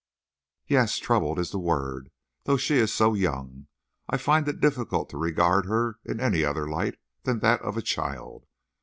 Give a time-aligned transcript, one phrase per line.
[0.67, 2.09] Yes; troubled is the word,
[2.45, 3.67] though she is so young.
[4.09, 7.83] I find it difficult to regard her in any other light than that of a
[7.83, 8.47] child.